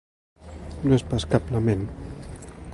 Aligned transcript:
No 0.85 0.97
és 0.99 1.05
pas 1.13 1.27
cap 1.35 1.53
lament. 1.57 1.87